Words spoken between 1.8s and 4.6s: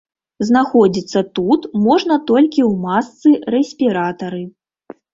можна толькі ў масцы-рэспіратары.